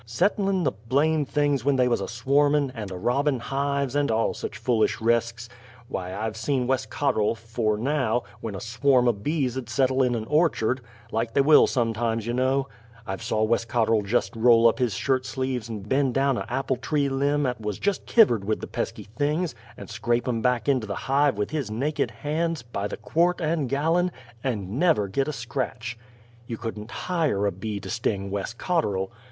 "Settlin'" 0.03 0.63
the 0.63 0.71
blame' 0.71 1.25
things 1.27 1.63
when 1.63 1.75
they 1.75 1.87
wuz 1.87 2.01
a 2.01 2.07
swarmin'; 2.07 2.71
and 2.73 2.89
a 2.89 2.97
robbin' 2.97 3.37
hives, 3.39 3.95
and 3.95 4.09
all 4.09 4.33
sich 4.33 4.57
fool 4.57 4.83
resks. 4.99 5.47
W'y, 5.91 6.05
I've 6.19 6.35
saw 6.35 6.57
Wes 6.63 6.87
Cotterl, 6.87 7.35
'fore 7.35 7.77
now, 7.77 8.23
when 8.39 8.55
a 8.55 8.59
swarm 8.59 9.07
of 9.07 9.21
bees 9.21 9.55
'ud 9.55 9.69
settle 9.69 10.01
in 10.01 10.15
a' 10.15 10.23
orchard, 10.23 10.81
like 11.11 11.35
they 11.35 11.41
will 11.41 11.67
sometimes, 11.67 12.25
you 12.25 12.33
know, 12.33 12.67
I've 13.05 13.21
saw 13.21 13.43
Wes 13.43 13.63
Cotterl 13.63 14.01
jest 14.01 14.35
roll 14.35 14.67
up 14.67 14.79
his 14.79 14.95
shirt 14.95 15.23
sleeves 15.23 15.69
and 15.69 15.87
bend 15.87 16.15
down 16.15 16.35
a' 16.35 16.47
apple 16.49 16.77
tree 16.77 17.07
limb 17.07 17.45
'at 17.45 17.61
wuz 17.61 17.73
jest 17.79 18.07
kivvered 18.07 18.43
with 18.43 18.59
the 18.59 18.65
pesky 18.65 19.03
things, 19.03 19.53
and 19.77 19.87
scrape 19.87 20.27
'em 20.27 20.41
back 20.41 20.67
into 20.67 20.87
the 20.87 20.95
hive 21.05 21.37
with 21.37 21.51
his 21.51 21.69
naked 21.69 22.09
hands, 22.09 22.63
by 22.63 22.87
the 22.87 22.97
quart 22.97 23.39
and 23.39 23.69
gallon, 23.69 24.11
and 24.43 24.79
never 24.79 25.07
git 25.07 25.27
a 25.27 25.31
scratch! 25.31 25.95
You 26.47 26.57
couldn't 26.57 26.89
hire 26.89 27.45
a 27.45 27.51
bee 27.51 27.79
to 27.81 27.89
sting 27.91 28.31
Wes 28.31 28.55
Cotterl! 28.55 29.11